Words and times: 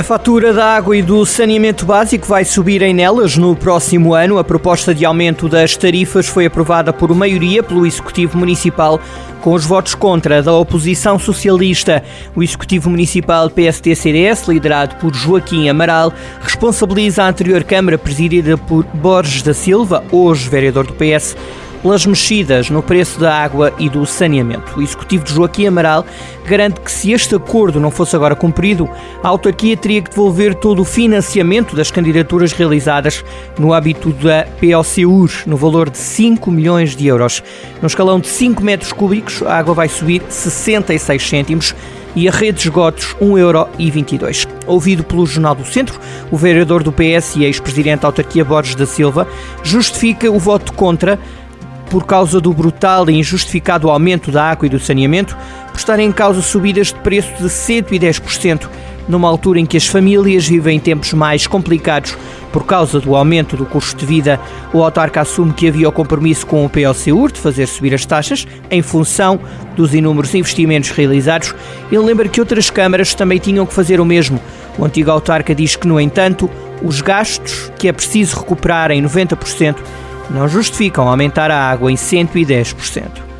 A 0.00 0.02
fatura 0.02 0.54
da 0.54 0.64
água 0.64 0.96
e 0.96 1.02
do 1.02 1.26
saneamento 1.26 1.84
básico 1.84 2.26
vai 2.26 2.42
subir 2.42 2.80
em 2.80 2.94
Nelas 2.94 3.36
no 3.36 3.54
próximo 3.54 4.14
ano. 4.14 4.38
A 4.38 4.42
proposta 4.42 4.94
de 4.94 5.04
aumento 5.04 5.46
das 5.46 5.76
tarifas 5.76 6.26
foi 6.26 6.46
aprovada 6.46 6.90
por 6.90 7.14
maioria 7.14 7.62
pelo 7.62 7.84
Executivo 7.84 8.38
Municipal, 8.38 8.98
com 9.42 9.52
os 9.52 9.66
votos 9.66 9.94
contra 9.94 10.42
da 10.42 10.54
oposição 10.54 11.18
socialista. 11.18 12.02
O 12.34 12.42
Executivo 12.42 12.88
Municipal 12.88 13.50
PST-CDS, 13.50 14.48
liderado 14.48 14.96
por 14.96 15.14
Joaquim 15.14 15.68
Amaral, 15.68 16.14
responsabiliza 16.40 17.22
a 17.22 17.28
anterior 17.28 17.62
Câmara, 17.62 17.98
presidida 17.98 18.56
por 18.56 18.84
Borges 18.94 19.42
da 19.42 19.52
Silva, 19.52 20.02
hoje 20.10 20.48
vereador 20.48 20.86
do 20.86 20.94
PS, 20.94 21.36
pelas 21.82 22.04
mexidas 22.06 22.70
no 22.70 22.82
preço 22.82 23.18
da 23.18 23.34
água 23.34 23.72
e 23.78 23.88
do 23.88 24.04
saneamento. 24.04 24.78
O 24.78 24.82
executivo 24.82 25.24
de 25.24 25.32
Joaquim 25.32 25.66
Amaral 25.66 26.04
garante 26.46 26.80
que 26.80 26.90
se 26.90 27.12
este 27.12 27.34
acordo 27.34 27.80
não 27.80 27.90
fosse 27.90 28.14
agora 28.14 28.34
cumprido, 28.34 28.88
a 29.22 29.28
autarquia 29.28 29.76
teria 29.76 30.02
que 30.02 30.10
devolver 30.10 30.54
todo 30.54 30.82
o 30.82 30.84
financiamento 30.84 31.74
das 31.76 31.90
candidaturas 31.90 32.52
realizadas 32.52 33.24
no 33.58 33.72
âmbito 33.72 34.12
da 34.12 34.46
POCUR, 34.58 35.30
no 35.46 35.56
valor 35.56 35.90
de 35.90 35.98
5 35.98 36.50
milhões 36.50 36.94
de 36.96 37.06
euros. 37.06 37.42
No 37.80 37.86
escalão 37.86 38.20
de 38.20 38.28
5 38.28 38.62
metros 38.62 38.92
cúbicos, 38.92 39.42
a 39.42 39.56
água 39.56 39.74
vai 39.74 39.88
subir 39.88 40.22
66 40.28 41.22
cêntimos 41.22 41.74
e 42.14 42.28
a 42.28 42.32
rede 42.32 42.58
de 42.58 42.64
esgotos 42.64 43.14
1,22€. 43.20 44.46
Ouvido 44.66 45.04
pelo 45.04 45.26
Jornal 45.26 45.54
do 45.54 45.64
Centro, 45.64 45.98
o 46.30 46.36
vereador 46.36 46.82
do 46.82 46.92
PS 46.92 47.36
e 47.36 47.44
ex-presidente 47.44 48.00
da 48.00 48.08
autarquia 48.08 48.44
Borges 48.44 48.74
da 48.74 48.86
Silva 48.86 49.26
justifica 49.62 50.30
o 50.30 50.38
voto 50.38 50.72
contra 50.72 51.18
por 51.90 52.06
causa 52.06 52.40
do 52.40 52.54
brutal 52.54 53.10
e 53.10 53.18
injustificado 53.18 53.90
aumento 53.90 54.30
da 54.30 54.44
água 54.44 54.66
e 54.66 54.70
do 54.70 54.78
saneamento, 54.78 55.36
por 55.70 55.76
estarem 55.76 56.08
em 56.08 56.12
causa 56.12 56.40
subidas 56.40 56.86
de 56.86 56.94
preço 57.00 57.32
de 57.38 57.48
110%, 57.48 58.68
numa 59.08 59.28
altura 59.28 59.58
em 59.58 59.66
que 59.66 59.76
as 59.76 59.86
famílias 59.86 60.46
vivem 60.46 60.78
tempos 60.78 61.12
mais 61.12 61.48
complicados 61.48 62.16
por 62.52 62.64
causa 62.64 63.00
do 63.00 63.14
aumento 63.14 63.56
do 63.56 63.66
custo 63.66 63.98
de 63.98 64.06
vida, 64.06 64.40
o 64.72 64.82
autarca 64.82 65.20
assume 65.20 65.52
que 65.52 65.68
havia 65.68 65.88
o 65.88 65.92
compromisso 65.92 66.46
com 66.46 66.64
o 66.64 66.68
POCUR 66.68 67.32
de 67.32 67.40
fazer 67.40 67.66
subir 67.66 67.94
as 67.94 68.06
taxas 68.06 68.46
em 68.70 68.82
função 68.82 69.40
dos 69.76 69.94
inúmeros 69.94 70.34
investimentos 70.34 70.90
realizados. 70.90 71.54
Ele 71.90 72.04
lembra 72.04 72.28
que 72.28 72.40
outras 72.40 72.70
câmaras 72.70 73.14
também 73.14 73.38
tinham 73.38 73.66
que 73.66 73.74
fazer 73.74 74.00
o 74.00 74.04
mesmo. 74.04 74.40
O 74.78 74.84
antigo 74.84 75.10
autarca 75.10 75.54
diz 75.54 75.76
que, 75.76 75.86
no 75.86 76.00
entanto, 76.00 76.48
os 76.82 77.00
gastos 77.00 77.70
que 77.78 77.88
é 77.88 77.92
preciso 77.92 78.38
recuperar 78.38 78.90
em 78.90 79.02
90% 79.02 79.76
não 80.30 80.48
justificam 80.48 81.08
aumentar 81.08 81.50
a 81.50 81.70
água 81.70 81.90
em 81.90 81.96
110%. 81.96 83.30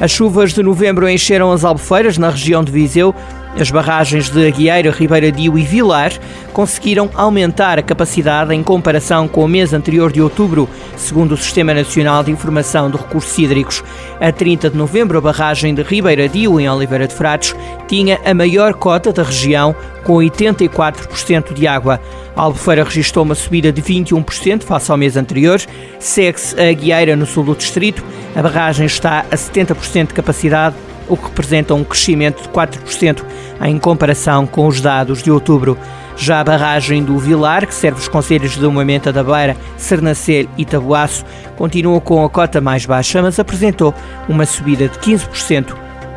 As 0.00 0.10
chuvas 0.10 0.52
de 0.52 0.62
novembro 0.62 1.08
encheram 1.08 1.50
as 1.50 1.64
albufeiras 1.64 2.16
na 2.16 2.30
região 2.30 2.62
de 2.62 2.70
Viseu 2.70 3.14
as 3.60 3.70
barragens 3.72 4.30
de 4.30 4.46
Aguieira, 4.46 4.90
Ribeira 4.92 5.32
Dio 5.32 5.58
e 5.58 5.62
Vilar 5.62 6.12
conseguiram 6.52 7.10
aumentar 7.14 7.78
a 7.78 7.82
capacidade 7.82 8.54
em 8.54 8.62
comparação 8.62 9.26
com 9.26 9.44
o 9.44 9.48
mês 9.48 9.72
anterior 9.72 10.12
de 10.12 10.22
outubro, 10.22 10.68
segundo 10.96 11.32
o 11.32 11.36
Sistema 11.36 11.74
Nacional 11.74 12.22
de 12.22 12.30
Informação 12.30 12.88
de 12.90 12.96
Recursos 12.96 13.36
Hídricos. 13.36 13.82
A 14.20 14.30
30 14.30 14.70
de 14.70 14.76
novembro, 14.76 15.18
a 15.18 15.20
barragem 15.20 15.74
de 15.74 15.82
Ribeira 15.82 16.28
Dio, 16.28 16.60
em 16.60 16.68
Oliveira 16.68 17.08
de 17.08 17.14
Frades, 17.14 17.54
tinha 17.88 18.20
a 18.24 18.32
maior 18.32 18.74
cota 18.74 19.12
da 19.12 19.24
região, 19.24 19.74
com 20.04 20.14
84% 20.14 21.52
de 21.52 21.66
água. 21.66 22.00
A 22.36 22.42
Albufeira 22.42 22.84
registrou 22.84 23.24
uma 23.24 23.34
subida 23.34 23.72
de 23.72 23.82
21% 23.82 24.62
face 24.62 24.90
ao 24.90 24.96
mês 24.96 25.16
anterior. 25.16 25.60
Segue-se 25.98 26.58
a 26.58 26.70
Aguieira, 26.70 27.16
no 27.16 27.26
sul 27.26 27.44
do 27.44 27.56
distrito. 27.56 28.04
A 28.36 28.42
barragem 28.42 28.86
está 28.86 29.26
a 29.30 29.36
70% 29.36 30.08
de 30.08 30.14
capacidade 30.14 30.76
o 31.08 31.16
que 31.16 31.24
representa 31.24 31.74
um 31.74 31.84
crescimento 31.84 32.42
de 32.42 32.48
4% 32.48 33.24
em 33.62 33.78
comparação 33.78 34.46
com 34.46 34.66
os 34.66 34.80
dados 34.80 35.22
de 35.22 35.30
outubro. 35.30 35.76
Já 36.16 36.40
a 36.40 36.44
barragem 36.44 37.04
do 37.04 37.16
Vilar, 37.18 37.66
que 37.66 37.74
serve 37.74 38.00
os 38.00 38.08
conselhos 38.08 38.56
de 38.56 38.66
Moimenta 38.66 39.12
da 39.12 39.22
Beira, 39.22 39.56
Sernancelho 39.76 40.48
e 40.58 40.64
Tabuaço, 40.64 41.24
continua 41.56 42.00
com 42.00 42.24
a 42.24 42.28
cota 42.28 42.60
mais 42.60 42.84
baixa, 42.84 43.22
mas 43.22 43.38
apresentou 43.38 43.94
uma 44.28 44.44
subida 44.44 44.88
de 44.88 44.98
15% 44.98 45.74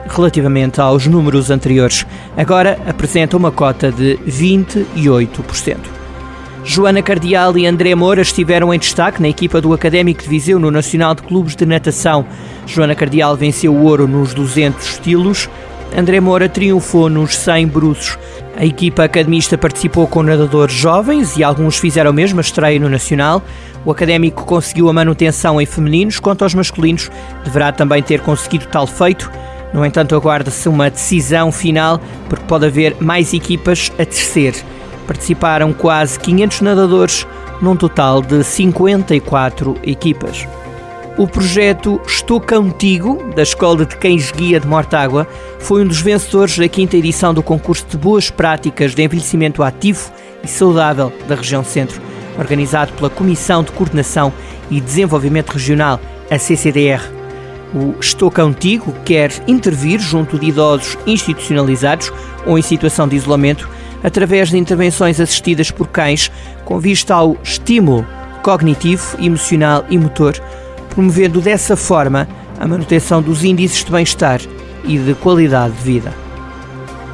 relativamente 0.07 0.81
aos 0.81 1.06
números 1.07 1.51
anteriores. 1.51 2.06
Agora 2.35 2.80
apresenta 2.88 3.38
uma 3.38 3.51
cota 3.51 3.91
de 3.91 4.18
28%. 4.28 5.78
Joana 6.63 7.01
Cardial 7.01 7.57
e 7.57 7.66
André 7.66 7.96
Moura 7.96 8.22
estiveram 8.22 8.74
em 8.74 8.78
destaque 8.78 9.22
na 9.22 9.30
equipa 9.30 9.59
do 9.59 9.74
Académico 9.74 10.22
de 10.22 10.30
Viseu 10.30 10.59
no 10.59 10.69
Nacional 10.69 11.16
de 11.16 11.24
Clubes 11.24 11.56
de 11.56 11.66
Natação. 11.66 12.25
Joana 12.66 12.96
Cardial 12.96 13.36
venceu 13.36 13.74
o 13.74 13.84
ouro 13.84 14.08
nos 14.08 14.34
200 14.34 14.86
estilos, 14.86 15.50
André 15.98 16.20
Moura 16.20 16.48
triunfou 16.48 17.10
nos 17.10 17.36
100 17.36 17.68
bruços. 17.68 18.18
A 18.56 18.66
equipa 18.66 19.04
academista 19.04 19.58
participou 19.58 20.08
com 20.08 20.24
nadadores 20.24 20.74
jovens 20.74 21.36
e 21.36 21.44
alguns 21.44 21.78
fizeram 21.78 22.14
mesmo 22.14 22.40
a 22.40 22.42
estreia 22.42 22.80
no 22.80 22.90
Nacional. 22.90 23.42
O 23.84 23.92
académico 23.92 24.46
conseguiu 24.46 24.88
a 24.90 24.94
manutenção 24.94 25.60
em 25.60 25.66
femininos, 25.66 26.20
quanto 26.20 26.44
aos 26.44 26.54
masculinos, 26.54 27.12
deverá 27.44 27.72
também 27.72 28.02
ter 28.02 28.22
conseguido 28.22 28.68
tal 28.68 28.88
feito. 28.88 29.30
No 29.74 29.86
entanto, 29.86 30.16
aguarda-se 30.16 30.70
uma 30.70 30.90
decisão 30.90 31.52
final, 31.52 32.00
porque 32.30 32.46
pode 32.46 32.66
haver 32.66 32.96
mais 33.00 33.34
equipas 33.34 33.92
a 34.00 34.04
descer 34.04 34.54
participaram 35.12 35.74
quase 35.74 36.18
500 36.20 36.62
nadadores, 36.62 37.28
num 37.62 37.76
total 37.76 38.22
de 38.22 38.44
54 38.46 39.78
equipas. 39.84 40.48
O 41.18 41.28
projeto 41.28 42.00
Estou 42.08 42.40
Contigo, 42.40 43.22
da 43.36 43.44
Escola 43.44 43.86
de 43.86 43.98
Cães 43.98 44.32
Guia 44.32 44.62
de 44.62 44.68
Mortágua, 44.68 45.28
foi 45.60 45.84
um 45.84 45.88
dos 45.88 46.00
vencedores 46.00 46.58
da 46.58 46.70
quinta 46.70 46.96
edição 46.96 47.34
do 47.34 47.44
concurso 47.44 47.86
de 47.90 47.98
Boas 47.98 48.30
Práticas 48.30 48.96
de 48.96 49.04
Envelhecimento 49.04 49.62
Ativo 49.62 50.10
e 50.42 50.48
Saudável 50.48 51.12
da 51.28 51.36
região 51.36 51.66
Centro, 51.66 52.02
organizado 52.40 52.94
pela 52.94 53.10
Comissão 53.10 53.62
de 53.62 53.74
Coordenação 53.74 54.32
e 54.70 54.80
Desenvolvimento 54.80 55.52
Regional, 55.52 56.00
a 56.30 56.40
CCDR. 56.40 57.02
O 57.76 58.00
Estou 58.00 58.32
Contigo 58.32 58.96
quer 59.04 59.32
intervir 59.50 60.00
junto 60.00 60.40
de 60.40 60.48
idosos 60.48 60.98
institucionalizados 61.06 62.12
ou 62.46 62.58
em 62.58 62.62
situação 62.62 63.06
de 63.06 63.18
isolamento 63.18 63.70
através 64.02 64.50
de 64.50 64.58
intervenções 64.58 65.20
assistidas 65.20 65.72
por 65.72 65.90
cães 65.90 66.32
com 66.64 66.80
vista 66.80 67.14
ao 67.14 67.36
estímulo 67.44 68.08
cognitivo, 68.42 69.18
emocional 69.24 69.86
e 69.90 69.98
motor, 69.98 70.42
promovendo 70.91 71.41
dessa 71.41 71.75
forma 71.75 72.28
a 72.59 72.68
manutenção 72.68 73.22
dos 73.22 73.44
índices 73.44 73.84
de 73.84 73.91
bem-estar 73.91 74.40
e 74.84 74.97
de 74.97 75.16
qualidade 75.16 75.74
de 75.74 75.81
vida. 75.81 76.13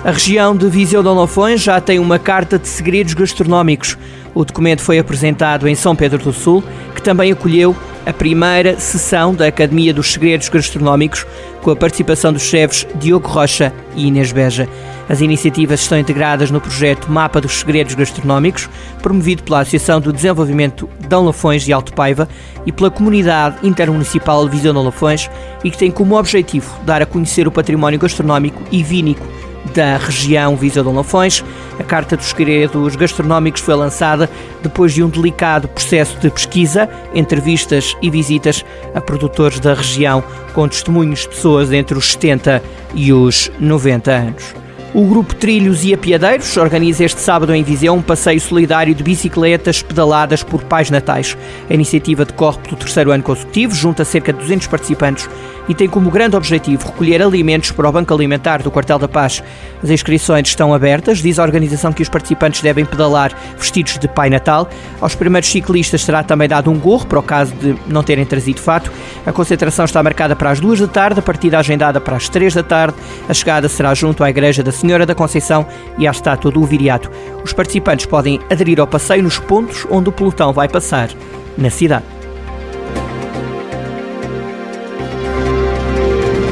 A 0.03 0.11
região 0.11 0.55
de 0.55 0.67
Viseu 0.67 1.01
de 1.01 1.09
Olofões 1.09 1.61
já 1.61 1.79
tem 1.79 1.99
uma 1.99 2.19
carta 2.19 2.59
de 2.59 2.67
segredos 2.67 3.13
gastronómicos. 3.13 3.97
O 4.33 4.43
documento 4.43 4.81
foi 4.81 4.99
apresentado 4.99 5.67
em 5.67 5.75
São 5.75 5.95
Pedro 5.95 6.17
do 6.19 6.33
Sul, 6.33 6.63
que 6.93 7.01
também 7.01 7.31
acolheu 7.31 7.75
a 8.07 8.13
primeira 8.13 8.79
sessão 8.79 9.35
da 9.35 9.47
Academia 9.47 9.93
dos 9.93 10.13
Segredos 10.13 10.47
Gastronómicos, 10.47 11.27
com 11.61 11.71
a 11.71 11.75
participação 11.75 12.31
dos 12.31 12.43
chefes 12.43 12.87
Diogo 12.95 13.27
Rocha 13.27 13.73
e 13.97 14.07
Inês 14.07 14.31
Beja. 14.31 14.67
As 15.09 15.19
iniciativas 15.19 15.81
estão 15.81 15.99
integradas 15.99 16.49
no 16.49 16.61
projeto 16.61 17.11
Mapa 17.11 17.41
dos 17.41 17.59
Segredos 17.59 17.95
Gastronómicos, 17.95 18.69
promovido 19.01 19.43
pela 19.43 19.59
Associação 19.59 19.99
do 19.99 20.13
Desenvolvimento 20.13 20.89
de 20.99 21.15
Lafões 21.15 21.67
e 21.67 21.73
Alto 21.73 21.91
Paiva 21.93 22.29
e 22.65 22.71
pela 22.71 22.89
Comunidade 22.89 23.57
Intermunicipal 23.61 24.47
Visão 24.47 24.73
de 24.73 24.79
Lafões 24.79 25.29
e 25.61 25.69
que 25.69 25.77
tem 25.77 25.91
como 25.91 26.17
objetivo 26.17 26.79
dar 26.85 27.01
a 27.01 27.05
conhecer 27.05 27.45
o 27.45 27.51
património 27.51 27.99
gastronómico 27.99 28.63
e 28.71 28.81
vínico 28.83 29.27
da 29.75 29.97
região 29.97 30.55
Visa 30.55 30.81
de 30.81 30.89
Lafões. 30.89 31.43
A 31.79 31.83
Carta 31.83 32.17
dos 32.17 32.27
Segredos 32.27 32.95
Gastronómicos 32.95 33.61
foi 33.61 33.75
lançada 33.75 34.29
depois 34.61 34.93
de 34.93 35.03
um 35.03 35.09
delicado 35.09 35.67
processo 35.67 36.17
de 36.19 36.29
pesquisa, 36.29 36.89
entrevistas 37.13 37.95
e 38.01 38.09
visitas 38.09 38.65
a 38.93 39.01
produtores 39.01 39.59
da 39.59 39.73
região 39.73 40.23
com 40.53 40.67
testemunhos 40.67 41.21
de 41.21 41.29
pessoas 41.29 41.71
entre 41.71 41.97
os 41.97 42.11
70 42.11 42.61
e 42.93 43.13
os 43.13 43.51
90 43.59 44.11
anos. 44.11 44.66
O 44.93 45.05
grupo 45.05 45.35
Trilhos 45.35 45.83
e 45.83 45.93
Apiadeiros 45.93 46.55
organiza 46.55 47.03
este 47.03 47.19
sábado 47.19 47.53
em 47.53 47.61
Viseu 47.61 47.93
um 47.93 48.01
passeio 48.01 48.39
solidário 48.39 48.95
de 48.95 49.03
bicicletas 49.03 49.81
pedaladas 49.81 50.43
por 50.43 50.63
pais 50.63 50.89
natais. 50.89 51.37
A 51.69 51.73
iniciativa 51.73 52.23
decorre 52.23 52.59
pelo 52.59 52.77
terceiro 52.77 53.11
ano 53.11 53.21
consecutivo, 53.21 53.75
junta 53.75 54.05
cerca 54.05 54.31
de 54.31 54.39
200 54.39 54.67
participantes 54.67 55.29
e 55.67 55.75
tem 55.75 55.87
como 55.87 56.09
grande 56.09 56.35
objetivo 56.35 56.85
recolher 56.85 57.21
alimentos 57.21 57.71
para 57.71 57.89
o 57.89 57.91
Banco 57.91 58.13
Alimentar 58.13 58.63
do 58.63 58.71
Quartel 58.71 58.97
da 58.97 59.07
Paz. 59.07 59.43
As 59.83 59.89
inscrições 59.89 60.47
estão 60.47 60.73
abertas, 60.73 61.19
diz 61.19 61.37
a 61.37 61.43
organização 61.43 61.91
que 61.91 62.01
os 62.01 62.09
participantes 62.09 62.61
devem 62.61 62.85
pedalar 62.85 63.35
vestidos 63.57 63.97
de 63.97 64.07
Pai 64.07 64.29
Natal. 64.29 64.69
Aos 65.01 65.13
primeiros 65.13 65.49
ciclistas 65.49 66.01
será 66.03 66.23
também 66.23 66.47
dado 66.47 66.71
um 66.71 66.79
gorro, 66.79 67.05
para 67.05 67.19
o 67.19 67.23
caso 67.23 67.53
de 67.55 67.75
não 67.87 68.01
terem 68.01 68.25
trazido 68.25 68.61
fato. 68.61 68.91
A 69.25 69.31
concentração 69.33 69.85
está 69.85 70.01
marcada 70.01 70.35
para 70.35 70.51
as 70.51 70.59
duas 70.59 70.79
da 70.79 70.87
tarde, 70.87 71.19
a 71.19 71.23
partida 71.23 71.59
agendada 71.59 71.99
para 71.99 72.15
as 72.15 72.29
três 72.29 72.53
da 72.53 72.63
tarde. 72.63 72.95
A 73.27 73.33
chegada 73.33 73.67
será 73.67 73.93
junto 73.93 74.23
à 74.23 74.29
Igreja 74.29 74.63
da 74.63 74.71
Senhora 74.77 75.05
da 75.05 75.15
Conceição 75.15 75.65
e 75.97 76.07
à 76.07 76.11
estátua 76.11 76.51
do 76.51 76.63
Viriato. 76.63 77.11
Os 77.43 77.51
participantes 77.51 78.05
podem 78.05 78.39
aderir 78.51 78.79
ao 78.79 78.87
passeio 78.87 79.23
nos 79.23 79.39
pontos 79.39 79.85
onde 79.89 80.09
o 80.09 80.11
pelotão 80.11 80.53
vai 80.53 80.69
passar 80.69 81.09
na 81.57 81.69
cidade. 81.69 82.05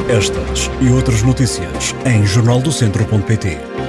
Estas 0.08 0.70
e 0.80 0.88
outras 0.90 1.22
notícias 1.22 1.94
em 2.04 2.24
jornaldocentro.pt. 2.24 3.85